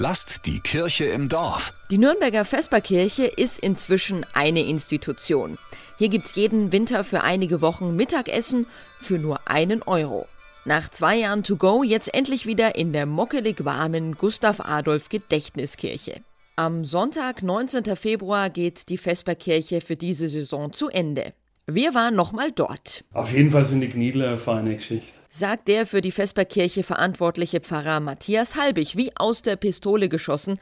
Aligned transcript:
Lasst 0.00 0.46
die 0.46 0.60
Kirche 0.60 1.06
im 1.06 1.28
Dorf. 1.28 1.72
Die 1.90 1.98
Nürnberger 1.98 2.44
Vesperkirche 2.44 3.24
ist 3.24 3.58
inzwischen 3.58 4.24
eine 4.32 4.62
Institution. 4.62 5.58
Hier 5.98 6.08
gibt's 6.08 6.36
jeden 6.36 6.70
Winter 6.70 7.02
für 7.02 7.22
einige 7.22 7.60
Wochen 7.62 7.96
Mittagessen 7.96 8.66
für 9.00 9.18
nur 9.18 9.48
einen 9.48 9.82
Euro. 9.82 10.28
Nach 10.64 10.88
zwei 10.88 11.16
Jahren 11.16 11.42
to 11.42 11.56
go 11.56 11.82
jetzt 11.82 12.14
endlich 12.14 12.46
wieder 12.46 12.76
in 12.76 12.92
der 12.92 13.06
mockelig 13.06 13.64
warmen 13.64 14.14
Gustav 14.14 14.60
Adolf 14.60 15.08
Gedächtniskirche. 15.08 16.20
Am 16.54 16.84
Sonntag, 16.84 17.42
19. 17.42 17.96
Februar, 17.96 18.50
geht 18.50 18.90
die 18.90 18.98
Vesperkirche 18.98 19.80
für 19.80 19.96
diese 19.96 20.28
Saison 20.28 20.72
zu 20.72 20.90
Ende. 20.90 21.32
Wir 21.70 21.92
waren 21.92 22.14
nochmal 22.14 22.50
dort. 22.50 23.04
Auf 23.12 23.34
jeden 23.34 23.50
Fall 23.50 23.66
sind 23.66 23.82
die 23.82 23.90
Gnidler 23.90 24.28
eine 24.28 24.36
feine 24.38 24.76
Geschichte. 24.76 25.12
Sagt 25.28 25.68
der 25.68 25.86
für 25.86 26.00
die 26.00 26.12
Vesperkirche 26.12 26.82
verantwortliche 26.82 27.60
Pfarrer 27.60 28.00
Matthias 28.00 28.56
Halbig, 28.56 28.96
wie 28.96 29.12
aus 29.14 29.42
der 29.42 29.56
Pistole 29.56 30.08
geschossen, 30.08 30.58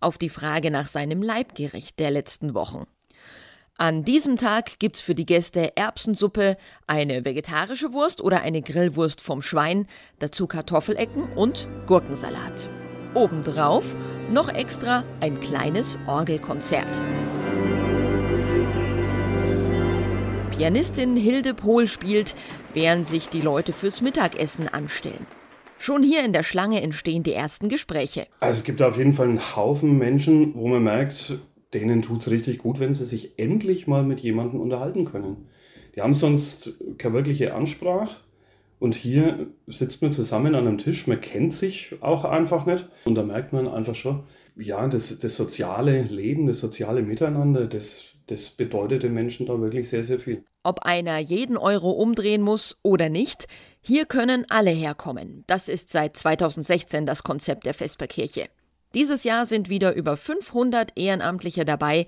auf 0.00 0.18
die 0.18 0.28
Frage 0.28 0.70
nach 0.70 0.86
seinem 0.86 1.22
Leibgericht 1.22 1.98
der 1.98 2.10
letzten 2.10 2.52
Wochen. 2.52 2.84
An 3.78 4.04
diesem 4.04 4.36
Tag 4.36 4.78
gibt's 4.78 5.00
für 5.00 5.14
die 5.14 5.24
Gäste 5.24 5.74
Erbsensuppe, 5.78 6.58
eine 6.86 7.24
vegetarische 7.24 7.94
Wurst 7.94 8.20
oder 8.20 8.42
eine 8.42 8.60
Grillwurst 8.60 9.22
vom 9.22 9.40
Schwein, 9.40 9.86
dazu 10.18 10.46
Kartoffelecken 10.46 11.32
und 11.32 11.68
Gurkensalat. 11.86 12.68
Obendrauf 13.14 13.96
noch 14.30 14.52
extra 14.52 15.04
ein 15.20 15.40
kleines 15.40 15.98
Orgelkonzert. 16.06 17.00
Pianistin 20.60 21.16
Hilde 21.16 21.54
Pohl 21.54 21.86
spielt, 21.86 22.34
während 22.74 23.06
sich 23.06 23.30
die 23.30 23.40
Leute 23.40 23.72
fürs 23.72 24.02
Mittagessen 24.02 24.68
anstellen. 24.68 25.26
Schon 25.78 26.02
hier 26.02 26.22
in 26.22 26.34
der 26.34 26.42
Schlange 26.42 26.82
entstehen 26.82 27.22
die 27.22 27.32
ersten 27.32 27.70
Gespräche. 27.70 28.26
Also 28.40 28.58
es 28.58 28.64
gibt 28.64 28.82
auf 28.82 28.98
jeden 28.98 29.14
Fall 29.14 29.30
einen 29.30 29.56
Haufen 29.56 29.96
Menschen, 29.96 30.54
wo 30.54 30.68
man 30.68 30.84
merkt, 30.84 31.38
denen 31.72 32.02
tut 32.02 32.20
es 32.20 32.30
richtig 32.30 32.58
gut, 32.58 32.78
wenn 32.78 32.92
sie 32.92 33.06
sich 33.06 33.38
endlich 33.38 33.86
mal 33.86 34.02
mit 34.02 34.20
jemandem 34.20 34.60
unterhalten 34.60 35.06
können. 35.06 35.48
Die 35.96 36.02
haben 36.02 36.12
sonst 36.12 36.74
keine 36.98 37.14
wirkliche 37.14 37.54
Ansprache. 37.54 38.16
Und 38.78 38.94
hier 38.94 39.46
sitzt 39.66 40.02
man 40.02 40.12
zusammen 40.12 40.54
an 40.54 40.66
einem 40.66 40.76
Tisch, 40.76 41.06
man 41.06 41.22
kennt 41.22 41.54
sich 41.54 41.94
auch 42.02 42.26
einfach 42.26 42.66
nicht. 42.66 42.86
Und 43.06 43.14
da 43.14 43.22
merkt 43.22 43.54
man 43.54 43.66
einfach 43.66 43.94
schon, 43.94 44.24
ja, 44.60 44.86
das, 44.86 45.18
das 45.18 45.36
soziale 45.36 46.02
Leben, 46.02 46.46
das 46.46 46.60
soziale 46.60 47.02
Miteinander, 47.02 47.66
das, 47.66 48.04
das 48.26 48.50
bedeutet 48.50 49.02
den 49.02 49.14
Menschen 49.14 49.46
da 49.46 49.60
wirklich 49.60 49.88
sehr, 49.88 50.04
sehr 50.04 50.18
viel. 50.18 50.44
Ob 50.62 50.80
einer 50.80 51.18
jeden 51.18 51.56
Euro 51.56 51.90
umdrehen 51.90 52.42
muss 52.42 52.78
oder 52.82 53.08
nicht, 53.08 53.46
hier 53.80 54.04
können 54.04 54.44
alle 54.50 54.70
herkommen. 54.70 55.44
Das 55.46 55.68
ist 55.68 55.90
seit 55.90 56.16
2016 56.16 57.06
das 57.06 57.22
Konzept 57.22 57.64
der 57.64 57.74
Vesperkirche. 57.74 58.48
Dieses 58.94 59.22
Jahr 59.22 59.46
sind 59.46 59.70
wieder 59.70 59.94
über 59.94 60.16
500 60.16 60.98
Ehrenamtliche 60.98 61.64
dabei, 61.64 62.06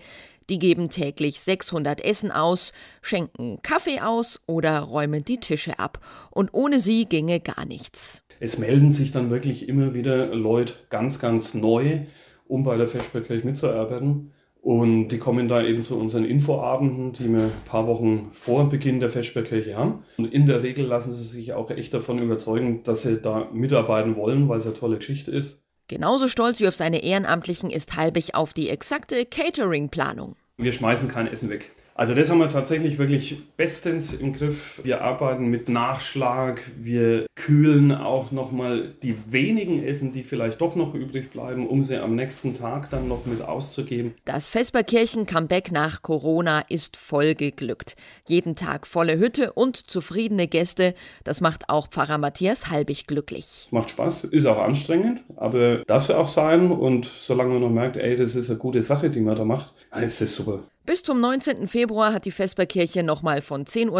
die 0.50 0.58
geben 0.58 0.88
täglich 0.88 1.40
600 1.40 2.04
Essen 2.04 2.32
aus, 2.32 2.72
schenken 3.00 3.62
Kaffee 3.62 4.00
aus 4.00 4.40
oder 4.46 4.80
räumen 4.80 5.24
die 5.24 5.38
Tische 5.38 5.78
ab. 5.78 6.00
Und 6.30 6.52
ohne 6.52 6.80
sie 6.80 7.06
ginge 7.06 7.38
gar 7.38 7.64
nichts. 7.64 8.24
Es 8.40 8.58
melden 8.58 8.90
sich 8.90 9.12
dann 9.12 9.30
wirklich 9.30 9.68
immer 9.68 9.94
wieder 9.94 10.34
Leute 10.34 10.74
ganz, 10.90 11.20
ganz 11.20 11.54
neu, 11.54 12.00
um 12.46 12.64
bei 12.64 12.76
der 12.76 12.88
Vesperkirche 12.88 13.46
mitzuarbeiten. 13.46 14.32
Und 14.62 15.08
die 15.08 15.18
kommen 15.18 15.48
da 15.48 15.60
eben 15.60 15.82
zu 15.82 15.98
unseren 15.98 16.24
Infoabenden, 16.24 17.12
die 17.12 17.28
wir 17.28 17.44
ein 17.44 17.52
paar 17.64 17.88
Wochen 17.88 18.30
vor 18.32 18.68
Beginn 18.68 19.00
der 19.00 19.10
Vesperkirche 19.10 19.76
haben. 19.76 20.04
Und 20.16 20.32
in 20.32 20.46
der 20.46 20.62
Regel 20.62 20.86
lassen 20.86 21.10
sie 21.12 21.24
sich 21.24 21.52
auch 21.52 21.70
echt 21.70 21.92
davon 21.92 22.20
überzeugen, 22.20 22.84
dass 22.84 23.02
sie 23.02 23.20
da 23.20 23.48
mitarbeiten 23.52 24.14
wollen, 24.14 24.48
weil 24.48 24.58
es 24.58 24.66
eine 24.66 24.74
tolle 24.74 24.98
Geschichte 24.98 25.32
ist. 25.32 25.64
Genauso 25.88 26.28
stolz 26.28 26.60
wie 26.60 26.68
auf 26.68 26.76
seine 26.76 27.02
Ehrenamtlichen 27.02 27.70
ist 27.70 27.96
Halbig 27.96 28.36
auf 28.36 28.52
die 28.52 28.68
exakte 28.68 29.26
Catering-Planung. 29.26 30.36
Wir 30.58 30.72
schmeißen 30.72 31.08
kein 31.08 31.26
Essen 31.26 31.50
weg. 31.50 31.72
Also 31.94 32.14
das 32.14 32.30
haben 32.30 32.38
wir 32.38 32.48
tatsächlich 32.48 32.98
wirklich 32.98 33.42
bestens 33.56 34.14
im 34.14 34.32
Griff. 34.32 34.80
Wir 34.82 35.02
arbeiten 35.02 35.46
mit 35.46 35.68
Nachschlag, 35.68 36.62
wir 36.80 37.26
kühlen 37.34 37.92
auch 37.92 38.32
nochmal 38.32 38.94
die 39.02 39.14
wenigen 39.30 39.82
Essen, 39.82 40.10
die 40.10 40.22
vielleicht 40.22 40.60
doch 40.60 40.74
noch 40.74 40.94
übrig 40.94 41.30
bleiben, 41.30 41.66
um 41.66 41.82
sie 41.82 41.98
am 41.98 42.14
nächsten 42.14 42.54
Tag 42.54 42.88
dann 42.90 43.08
noch 43.08 43.26
mit 43.26 43.42
auszugeben. 43.42 44.14
Das 44.24 44.48
Vesperkirchen-Comeback 44.48 45.70
nach 45.70 46.02
Corona 46.02 46.60
ist 46.60 46.96
voll 46.96 47.34
geglückt. 47.34 47.94
Jeden 48.26 48.56
Tag 48.56 48.86
volle 48.86 49.18
Hütte 49.18 49.52
und 49.52 49.76
zufriedene 49.76 50.48
Gäste, 50.48 50.94
das 51.24 51.40
macht 51.40 51.68
auch 51.68 51.88
Pfarrer 51.88 52.18
Matthias 52.18 52.70
Halbig 52.70 53.06
glücklich. 53.06 53.68
Macht 53.70 53.90
Spaß, 53.90 54.24
ist 54.24 54.46
auch 54.46 54.58
anstrengend, 54.58 55.22
aber 55.36 55.78
darf 55.86 56.04
es 56.04 56.10
auch 56.10 56.28
sein 56.28 56.70
und 56.70 57.04
solange 57.04 57.52
man 57.52 57.62
noch 57.62 57.70
merkt, 57.70 57.96
ey, 57.98 58.16
das 58.16 58.34
ist 58.34 58.48
eine 58.48 58.58
gute 58.58 58.80
Sache, 58.80 59.10
die 59.10 59.20
man 59.20 59.36
da 59.36 59.44
macht, 59.44 59.74
ist 60.00 60.20
das 60.20 60.34
super. 60.34 60.60
Bis 60.84 61.04
zum 61.04 61.20
19. 61.20 61.68
Februar 61.68 62.12
hat 62.12 62.24
die 62.24 62.32
Vesperkirche 62.32 63.04
nochmal 63.04 63.40
von 63.40 63.64
10.30 63.64 63.90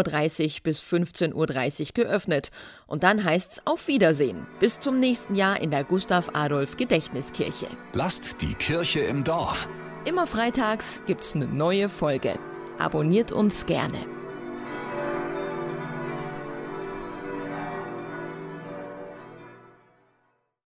Uhr 0.57 0.63
bis 0.63 0.81
15.30 0.81 1.33
Uhr 1.33 1.87
geöffnet. 1.93 2.49
Und 2.87 3.03
dann 3.03 3.23
heißt's 3.23 3.61
auf 3.63 3.87
Wiedersehen. 3.87 4.45
Bis 4.59 4.79
zum 4.79 4.99
nächsten 4.99 5.35
Jahr 5.35 5.61
in 5.61 5.71
der 5.71 5.85
Gustav 5.85 6.31
Adolf 6.33 6.75
Gedächtniskirche. 6.75 7.67
Lasst 7.93 8.41
die 8.41 8.53
Kirche 8.55 8.99
im 8.99 9.23
Dorf. 9.23 9.69
Immer 10.03 10.27
freitags 10.27 11.01
gibt's 11.05 11.35
eine 11.35 11.47
neue 11.47 11.87
Folge. 11.87 12.37
Abonniert 12.79 13.31
uns 13.31 13.65
gerne. 13.65 14.12